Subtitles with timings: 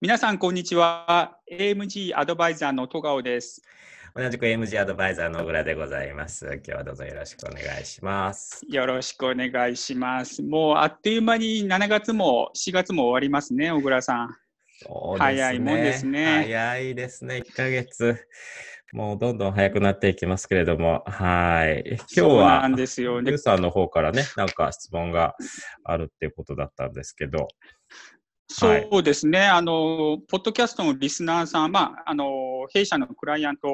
[0.00, 1.38] 皆さん、こんにちは。
[1.50, 3.60] AMG アドバイザーの戸川です。
[4.14, 6.46] 同じく AMG アドバイザーの小倉でございます。
[6.46, 8.64] 今日はどうぞよろしくお願いします。
[8.68, 10.40] よろしくお願いします。
[10.40, 14.36] もうあっという間に7月も4月も終わりますね、小倉さん。
[14.80, 18.24] そう早いもんですね早いですね、1ヶ月。
[18.92, 21.98] もうどんどん早くなっていきますけれども、はい。
[21.98, 23.36] 今日はな、んですよね。
[23.36, 25.34] さんの方からね、なんか質問が
[25.82, 27.48] あるっていうことだったんですけど、はい
[28.58, 33.68] そうですね、あの、ポッドキャストのリスナーさん、まあ、あの、弊社のクライアント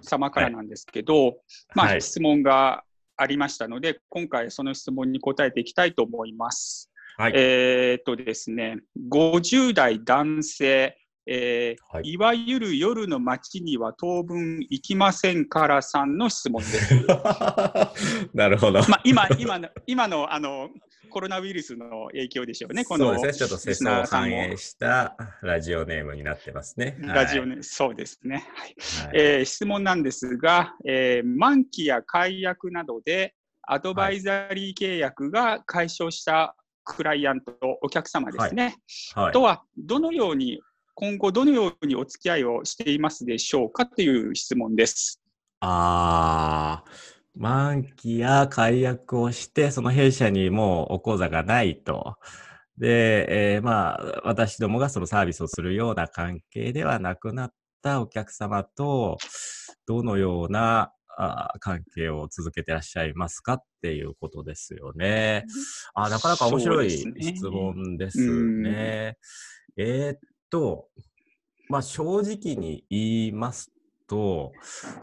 [0.00, 1.36] 様からなんですけど、
[1.74, 2.82] まあ、はい質問が
[3.16, 6.90] ありましたので、今回その質問に答えていきたいと思います。
[7.18, 7.32] はい。
[7.34, 8.78] えーっとですね、
[9.10, 10.96] 50代男性、
[11.26, 17.06] えーはいい、わゆる夜の街には当分行きませんからさんの質問です。
[18.34, 18.80] なるほど。
[18.88, 20.70] まあ、今、今の、今の、あの、
[21.12, 26.96] コロナウイルスの影響でしょうね、このそうですね、ちょっと世相を反映したラジオネームになってますね。
[27.00, 27.56] ラジオね。
[27.56, 28.36] ね、そうですね。
[28.54, 28.74] はい
[29.06, 38.76] はいえー質問なんですが、えー満期や解約などでアドバイザリー契約が解消したクライアント、お客様ですね。
[39.14, 40.60] はいとは、どのように、
[40.94, 45.22] 今後どのようにお付き合いをしていますでしょうかという質問です。
[45.60, 46.90] ああ、
[47.34, 52.16] 満期や解約をして、その弊社にもうお口座がないと。
[52.78, 59.18] で、えーまあ、私どもがそのサービスをするような関係ではなくなったお客様と、
[59.86, 65.44] どのようなあー関係を続けてらっしゃいますかっていうことですよね。
[65.94, 69.18] あーなかなか面白いそうですね質問ですね。
[69.76, 70.18] えーっ
[70.50, 70.88] と、
[71.68, 73.70] まあ正直に言います
[74.06, 74.52] と、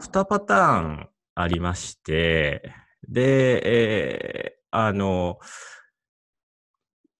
[0.00, 2.72] 2パターンありまして、
[3.08, 5.40] で、えーあの、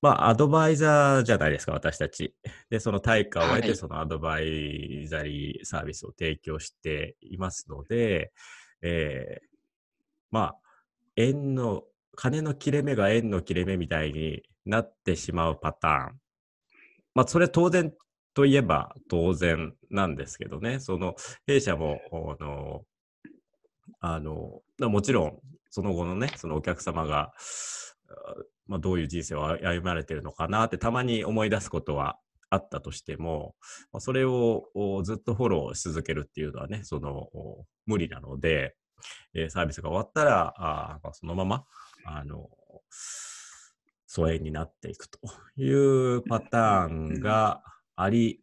[0.02, 2.34] まあ、アドバイザーじゃないですか、私たち。
[2.70, 8.32] で、その対価を得て、はいそのアドバイザリーサービスを提供していますので、
[8.82, 9.46] えー
[10.30, 10.56] まあ、
[11.16, 11.84] 円の、
[12.16, 16.20] 金の切れ目が円の切れ目みたいになってしまうパターン。
[17.14, 17.92] まあ、それ当然
[18.32, 21.16] といえば当然なんですけどね、その
[21.46, 22.00] 弊社も、
[22.38, 22.84] あの、
[24.00, 25.38] あのもちろん、
[25.70, 27.32] その後のね、そのお客様が、
[28.66, 32.18] まあ、どういう人生を歩まれてるのかなってたまに思い出すことは
[32.48, 33.54] あったとしても、
[33.92, 34.64] まあ、それを
[35.04, 37.28] ずっとフォローし続けるっていうのはね、その
[37.86, 38.74] 無理なので、
[39.50, 41.64] サービスが終わったら、あまあ、そのまま、
[42.06, 42.48] あの、
[44.06, 45.20] 疎遠になっていくと
[45.56, 47.62] いうパターンが
[47.96, 48.42] あり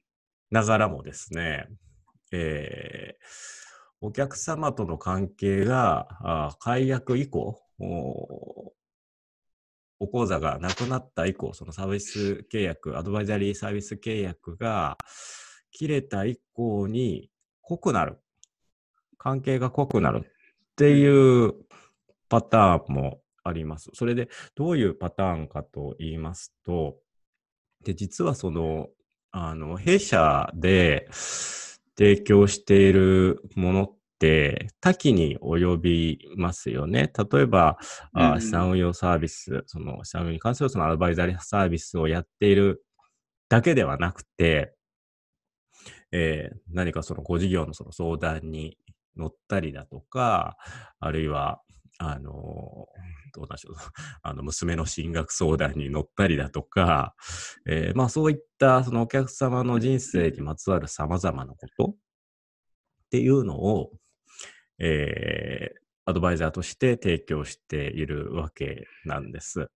[0.52, 1.68] ながらもですね、
[2.32, 3.67] えー
[4.02, 8.74] お客様との関係が解約以降、お
[10.00, 14.98] お口座がなくなった以降、そのサービス契約、アドバイザリーサービス契約が
[15.72, 17.32] 切れた以降に
[17.62, 18.20] 濃くなる。
[19.18, 20.30] 関係が濃くなるっ
[20.76, 21.54] ていう
[22.30, 23.90] パターンもあります。
[23.94, 26.98] それでどういうパターンかと言いますと、
[27.84, 28.88] で、実はその、
[29.32, 31.08] あの、弊社で
[31.98, 37.12] 提供しているものって多岐に及びますよね。
[37.32, 37.78] 例えば、
[38.14, 42.84] あうん資産運用サービス、その資産運用に関するそのアドバイザリーサービスをやっている
[43.50, 44.74] だけではなくて、
[46.12, 48.78] えー何かそのご事業のその相談に
[49.16, 50.58] 乗ったりだとか、
[51.00, 51.62] あるいは、
[52.00, 52.88] あの、
[53.34, 53.76] どうなんでしょう、
[54.22, 57.16] あの、娘の進学相談に乗ったりだとか、
[57.66, 61.96] えーまあそういったそのお客様の人生にまつわる様々なことっ
[63.10, 63.92] ていうのを、
[64.80, 69.70] えーアドバイザーとして提供しているわけなんです。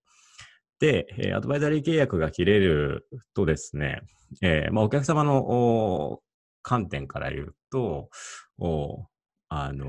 [0.80, 4.02] で、えアドバイザリー契約が切れるとですね、
[4.42, 6.22] えーまあ、お客様の
[6.62, 8.10] 観点から言うと、
[8.58, 9.08] お
[9.50, 9.86] あの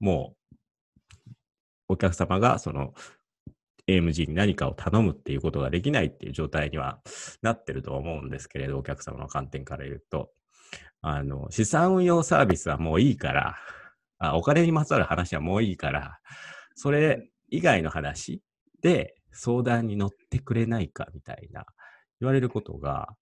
[0.00, 0.45] もう、
[1.88, 2.94] お客様がその
[3.88, 7.00] AMG に何かを頼むっていうことができないっていう状態には
[7.42, 10.30] なってると思うんですけれど、お客様の観点から言うと、
[11.02, 13.56] あの、資産運用サービスはもういいから、
[14.18, 16.18] あお金にまつわる話はもういいから、
[16.74, 18.42] それ以外の話
[18.82, 21.64] で相談に乗ってくれないかみたいな
[22.20, 23.14] 言われることが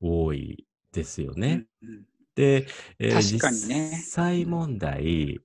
[0.00, 1.66] 多いですよね。
[1.82, 2.04] うん
[2.34, 2.66] で、
[2.98, 3.40] えー実
[4.02, 5.38] 際問題、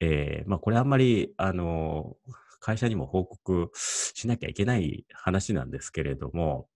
[0.00, 2.16] えーまあこれあんまり、あの、
[2.60, 6.68] 会社にも報告しなきゃいけない話なんですけれども、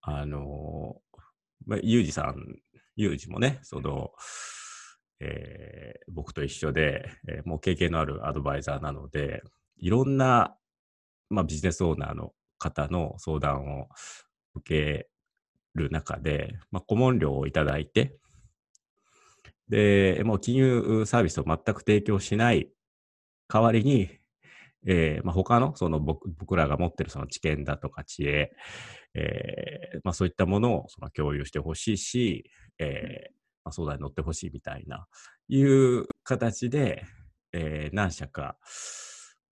[0.00, 0.96] あの、
[1.66, 2.34] まあ、ゆうじさん、
[2.96, 4.10] ゆうじもね、その、
[5.20, 9.42] えー僕と一緒で、えーもう経験のあるアドバイザーなので、
[9.78, 10.56] いろんな、
[11.30, 13.88] まあ、ビジネスオーナーの方の相談を
[14.54, 15.08] 受け
[15.74, 18.16] る中で、まあ、顧問料をいただいて、
[19.68, 22.68] で、もう金融サービスを全く提供しない
[23.48, 24.10] 代わりに、
[24.86, 28.52] えーまあ、他のその僕僕らが持ってるその知見だとか知恵、
[29.14, 33.32] えーまあ、そういったものをその共有してほしいし、えー
[33.64, 35.06] まあ、相談に乗ってほしいみたいな、
[35.48, 37.04] いう形で、
[37.52, 38.56] えー、何社か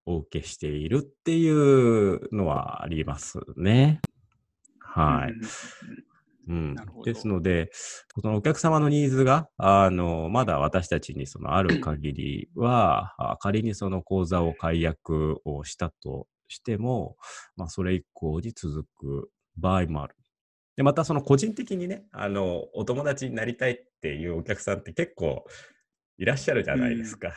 [0.07, 4.01] お受けしているっていうのはありますね。
[4.81, 5.35] はい。
[6.50, 7.70] うん、ですので、
[8.20, 17.17] そのお客様のニーズが、あの、まだ私たちにそのある限りは、仮にその講座を解約をしたとしても、
[17.56, 20.17] まあ、それ以降に続く場合もある。
[20.76, 25.44] で、またその個人的にね、あの、お友達になりたいっていうお客さんって結構
[26.19, 27.32] いらっしゃるじゃないですか。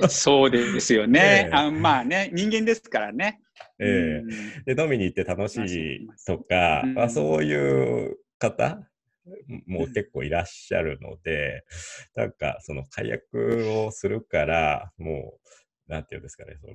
[0.00, 1.50] うん、 そうですよね。
[1.54, 3.42] あまあね、人間ですからね。
[3.78, 4.22] え
[4.66, 8.78] えー、で、飲みに行って楽しいとか、まあ、そういう方
[9.66, 11.64] も結構いらっしゃるので、
[12.14, 15.38] なんかその解約をするから、も
[15.88, 16.74] う、なんていうんですかね、その、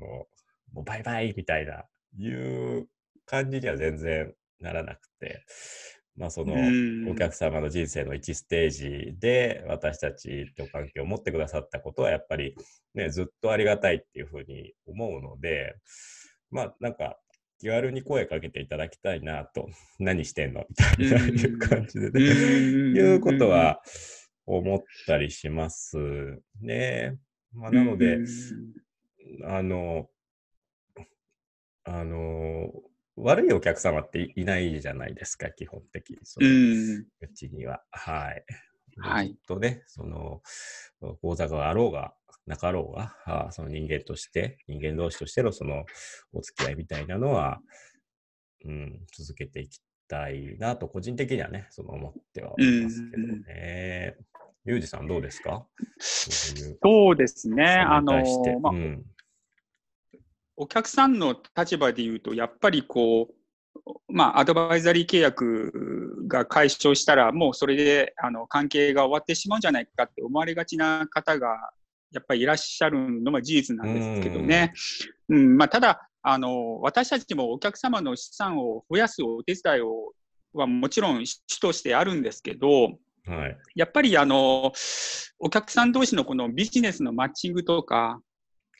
[0.73, 1.85] もうバイバイみたいな、
[2.17, 2.87] いう
[3.25, 5.43] 感じには全然ならなくて、
[6.17, 6.55] まあその
[7.09, 12.55] お客様の人生の1ステージで私たちと関係を持ってくださったことはやっぱり
[12.93, 15.75] ね、ずっとありがたいっていうふうに思うので、
[16.49, 17.17] まあなんか
[17.61, 19.69] 気軽に声かけていただきたいなと、
[19.99, 20.65] 何してんの？
[20.97, 23.83] みたいないう感じでね、いうことは
[24.47, 25.95] 思ったりします。
[26.59, 27.19] ね。
[27.53, 28.17] まあ、なので、
[29.43, 30.09] あの、
[31.83, 32.71] あの、
[33.15, 36.17] 悪いお客様っていないじゃないですか、基本的に。
[36.23, 36.47] その
[37.19, 37.83] うちには。
[37.91, 38.43] はい。
[38.97, 39.37] はい。
[39.47, 40.41] とね、その、
[41.21, 42.15] 講座があろうが、
[42.51, 45.85] なかろうが、あその人間として、人間同士としてのその
[46.33, 47.61] お付き合いみたいなのは、
[48.65, 54.17] うん、続けていきたいなと、個人的にはね、その思ってはおりますけどね。
[54.65, 55.65] ユージさんどうですか？
[55.97, 57.63] そうですね。
[57.65, 58.21] あの、
[58.59, 59.05] まあ、うん、
[60.57, 63.33] お客さんの立場で言うと、やっぱりこう、
[64.13, 71.71] まあ、アドバイザリー契約が解消したら、もうそれであの関係が終わってしまうんじゃないかって思われがちな方が
[72.11, 74.73] やっぱりいらっしゃるのは事実なんですけどね。
[75.29, 80.13] うん、まあ、ただあの、私たちもお客様の資産を増やすお手伝いを
[80.53, 84.73] はもちろん主としてあるんですけど、はい、やっぱりあの
[85.39, 88.19] お客さん同士のこのビジネスのマッチングとか、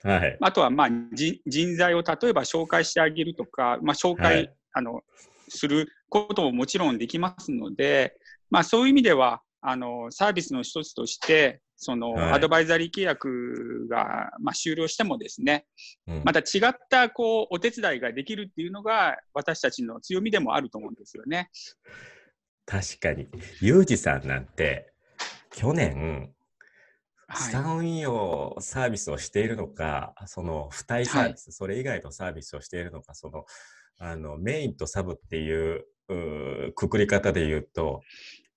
[0.04, 5.02] はい、あとはまあ人材を例えば紹介してあげるとか、まあ、紹介、はい、あの
[5.48, 8.16] することももちろんできますので、
[8.50, 15.66] まあ、そういう意味ではあのサービスの一つとしてその、はい、アドバイザリー契約が、まあ、終了してもですね、
[16.08, 21.50] うん、また違ったこうお手伝いができるっていうのが私たちの強みでもあると思うんですよね。
[22.68, 23.28] 確かに。
[23.62, 24.94] ユージさんなんて
[25.50, 26.32] 去年、
[27.36, 33.46] 資産運用サービスをしているのか、はい、その付帯サービス、はい、それ以外のサービスをしているのか、その
[33.98, 35.84] あのメインとサブっていう
[36.76, 38.02] くくり方で言うと、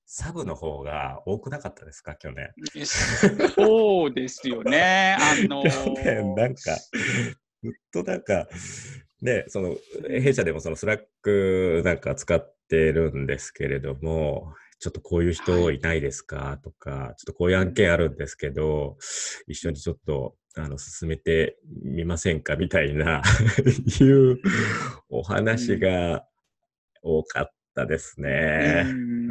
[0.07, 2.53] サブの方が多くなかったですか、去年。
[3.55, 5.17] そうですよね。
[5.21, 6.77] あのー、去年、なんか、
[7.63, 8.49] ずっとなんか、
[9.23, 9.77] ね、その、
[10.09, 18.99] 弊社でもその Slack なんか使ってるんですけれども、ちょっとこういう人いないですか、はい、とか、ちょっとこういう案件あるんですけど、
[19.47, 23.23] 一緒にちょっと、あの、進めてみませんかみたいな
[24.01, 24.41] いう
[25.09, 26.27] お話が
[27.03, 28.85] 多かったですね。
[28.87, 29.24] うん。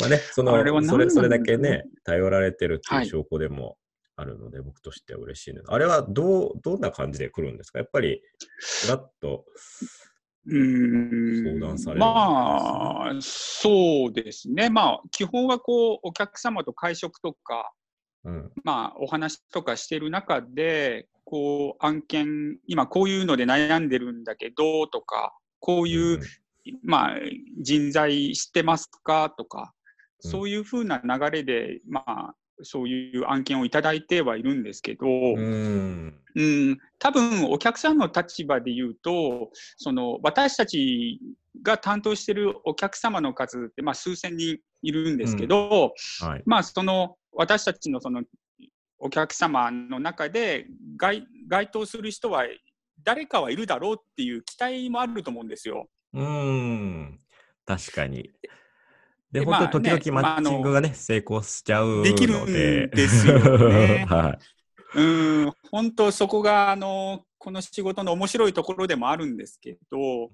[0.00, 3.76] まあね、その、それ、それだけね、頼られてるっていう証拠でも
[4.16, 7.78] あるので、はい、僕としては嬉しいのあれはどう、どんな感じで来るんですか？
[7.78, 8.22] やっぱり、
[8.82, 9.44] ふらっと、
[10.46, 12.00] 相談される。
[12.00, 14.70] まあ、そうですね。
[14.70, 17.72] まあ、基本はこう、お客様と会食とか、
[18.24, 26.20] うん、まあ、お話とかしてる中で、こう、案件、今こういうので悩んでるんだけど、とか、こういう
[26.82, 27.16] まあ、
[27.60, 29.72] 人材知ってますかとか、
[30.20, 35.08] そういうふうな流れで、まあ、そういう案件をいただいてはいるんですけど、う
[35.40, 41.20] ん、うん、多分お客さんの立場で言うと、その私たち
[41.62, 46.28] が担当しているお客様の数って、まあ、数千人いるんですけど、うん。
[46.28, 48.22] はい、まあ、その私たちのその
[48.98, 52.44] お客様の中で該該当する人は
[53.02, 55.88] 誰かはいるだろうっていう期待もあると思うんですよ。
[56.12, 57.18] うん、
[57.66, 58.30] 確かに。
[59.32, 62.10] で、本当に時々マッチングがね、まあ、成功しちゃうので。
[62.10, 62.46] できるん
[62.90, 63.38] ですよ
[63.68, 64.06] ね。
[64.10, 64.38] は
[64.94, 64.98] い。
[64.98, 65.02] う
[65.46, 70.30] ん、本当そこが、あの、この仕事の面白いところでもあるんですけど、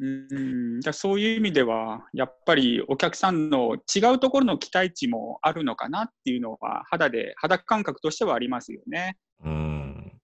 [0.00, 0.38] うん、う
[0.78, 9.16] んだそういう意味では、やっぱりお客さんの違うところの期待値もあるのかなっていうのは、肌で、肌感覚としてはありますよね。
[9.44, 10.20] うん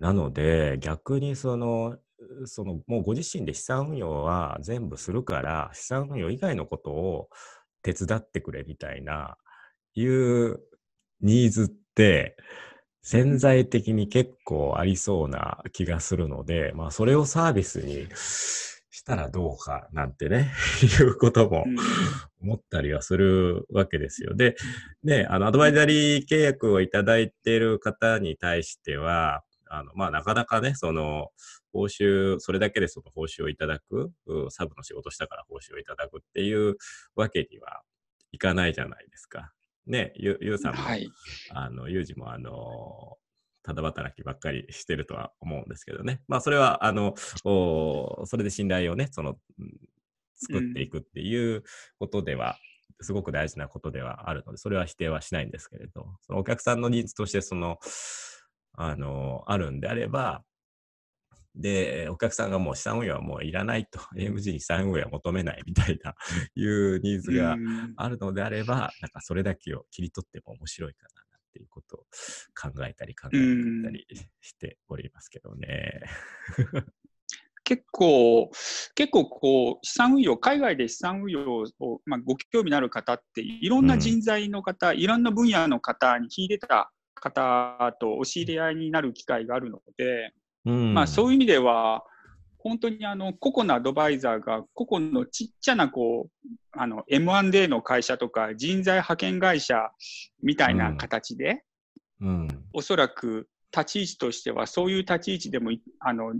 [0.00, 1.98] なので、逆にその、
[2.46, 7.28] そのもうご自身で資産運用は全部するから、資産運用以外のことを
[7.82, 9.36] 手伝ってくれみたいな、
[9.94, 10.60] いう
[11.20, 12.36] ニーズって、
[13.02, 20.52] 潜在的に結構ありそうな気がするので、まあ、それをサービスにしたらどうかなんてね、
[21.00, 21.64] いうことも
[22.42, 24.34] 思ったりはするわけですよ。
[24.34, 24.56] で、
[25.02, 31.28] ね、あの、アドバイザリー契約をいただいている方に対しては、あの、まあ、なかなかね、その、
[31.72, 34.12] 報酬、それだけでその報酬をいただく、
[34.50, 36.76] サブの仕事したから報酬をいただくっていう
[37.14, 37.82] わけには
[38.32, 39.52] いかないじゃないですか。
[39.86, 41.10] ね、ゆゆうさんも、はい、
[41.50, 43.16] あの、ゆうじも、あの、
[43.62, 46.22] ただ働きばっかりしてるとは思うんですけどね。
[46.28, 49.36] まあ、それは、あの、おそれで信頼をね、その、
[50.36, 51.64] 作っていくっていう
[51.98, 52.56] ことでは、
[53.00, 57.78] うん、すごく大事なことではあるので、それは否定はしないんですけれど、そのお客さんのニーズとして、その、
[58.80, 60.44] あの、あるんであれば、
[61.56, 66.14] で、お客さんがもう資産運用はもういらないと、 AMG に資産運用は求めないみたいな
[66.54, 67.56] いうニーズが
[67.96, 71.98] あるのであれば、なんかそれだけを切り取っても面白いかなっていうことを
[72.54, 74.06] 考えたり考えたり
[74.40, 76.00] しておりますけどね。
[77.64, 78.50] 結構、
[78.94, 90.32] 結構こう、資産運用、海外で資産運用を、まあ、ご興味のある方って、いろんな人材の方、うん、いろんな分野の方に秀でた方とお知り合いになる機会があるので、
[90.64, 92.04] うん、まあ、そういう意味では、
[92.58, 99.90] 本当にあの個々のアドバイザーが個々のちっちゃなこうあの M&A の会社とか人材派遣会社
[100.42, 101.62] みたいな形で、
[102.20, 105.70] うん、おそらく立ち位置としてはそういう立ち位置でも
[106.00, 106.34] あの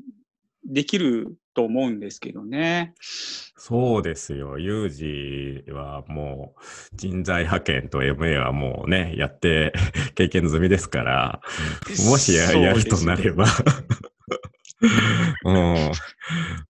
[0.68, 2.94] できると思うんですけどね。
[3.00, 4.58] そうですよ。
[4.58, 6.60] ユージはもう
[6.94, 9.72] 人材派遣と MA はもうね、やって
[10.14, 11.40] 経験済みですから、
[12.06, 13.46] もしややるとなれば
[15.44, 15.54] うん。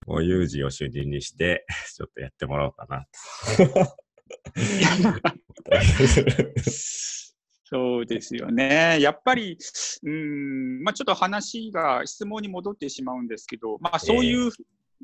[0.06, 3.06] もう有事を主任にして、ちょっとやってもらおうかな。
[7.70, 8.98] そうですよね。
[9.00, 9.58] やっぱり、
[10.02, 14.52] うん、まあちょっと話が質問に戻ってしまうんですけど、まあそういう、えー、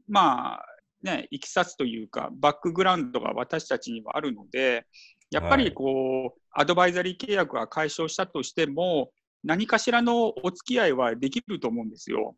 [0.09, 0.65] まあ
[1.03, 4.87] ね、いきさつというか、バックグラウンドが私たちにはあるので、
[5.31, 9.11] やっぱりこう、はい、アドバイザリー契約が解消したとしても、
[9.45, 12.35] 何かしらのお付き合いはできると思うんですよ。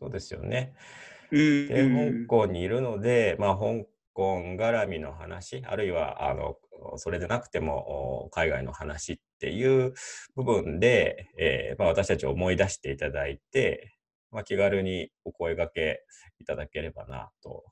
[0.00, 0.74] そうですよね。
[1.30, 6.56] で、香港にいるので、まあ、香港絡みの話、あるいは、あの、
[6.96, 9.94] それでなくても海外の話っていう
[10.36, 13.96] 部分で、えーまあ、私たちを思い出していただいて、
[14.30, 16.04] まあ、気軽にお声がけ
[16.38, 17.64] いただければなと、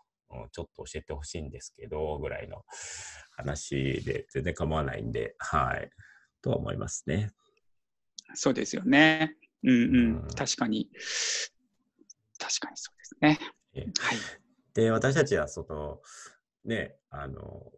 [0.52, 2.64] ちょっと教えてほしいんですけど、ぐらいの
[3.36, 5.90] 話で全然構わないんで、はい、
[6.42, 7.30] とは思いますね。
[8.34, 9.36] そうですよね。
[9.62, 10.90] うんうん、確かに。
[12.38, 13.38] 確かにそうですね。
[14.00, 14.18] はい。
[14.74, 16.00] で、私たちは、その、
[16.64, 17.72] ね、あの、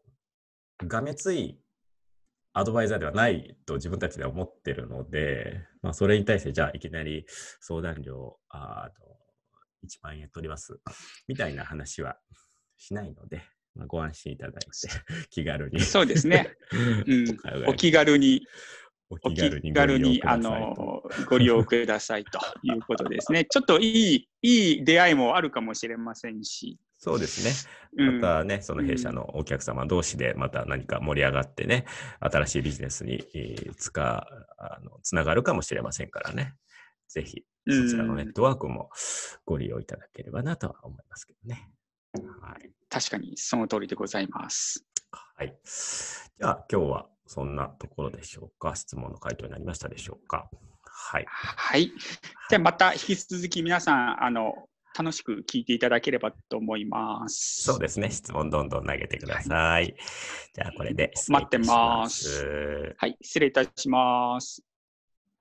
[0.78, 1.60] がめつい
[2.52, 7.24] アドバイザーではないと自分たちでは思ってるので、まあ、それに対して、じゃあ、いきなり
[7.60, 10.80] 相談料、あの、1万円取ります、
[11.28, 12.18] みたいな話は
[12.76, 13.42] しないので、
[13.74, 14.68] まあ、ご安心いただいて、
[15.30, 15.80] 気軽に。
[15.80, 16.56] そうですね。
[17.06, 17.38] うん、
[17.68, 18.46] お気軽に
[19.10, 23.46] お気軽に軽にあのご利用くださいということですね。
[23.46, 26.78] ちょっといい、いい出会いもあるかもしれませんし。
[26.98, 28.10] そうですね。
[28.20, 31.86] またね、うん、その弊社のお客様同士でまた何か盛り上がってね、
[32.20, 33.24] 新しいビジネスに
[33.76, 34.26] つか
[34.58, 36.54] あのつながるかもしれませんからね。
[37.08, 38.90] ぜひ、そちらのネットワークも
[39.46, 41.70] ご利用いただければなとは思いますけどね。
[42.42, 44.84] はい、確かにその通りでございます。
[45.10, 45.56] はい。
[45.64, 48.74] じゃあ今日はそんなところでしょうか？
[48.74, 50.50] 質問の回答になりましたでしょうか？
[50.82, 51.24] はい。
[51.28, 51.92] はい。
[52.50, 57.62] じゃあまた引き続き皆さん、あの、楽しく聞いていただければと思います。
[57.62, 58.10] そうですね。
[58.10, 59.82] 質問どんどん投げてください。
[59.84, 59.94] はい、
[60.54, 62.94] じゃあこれで待ってます。
[62.96, 63.16] はい。
[63.22, 64.67] 失礼いたします。